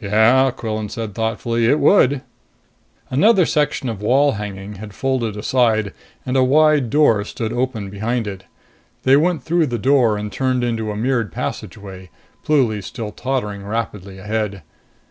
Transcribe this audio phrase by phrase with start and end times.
[0.00, 1.66] "Yeah," Quillan said thoughtfully.
[1.66, 2.22] "It would."
[3.10, 5.92] Another section of wall hanging had folded aside,
[6.24, 8.44] and a wide door stood open behind it.
[9.02, 12.08] They went through the door and turned into a mirrored passageway,
[12.42, 14.62] Pluly still tottering rapidly ahead.